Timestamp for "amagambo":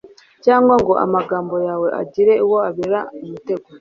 1.05-1.55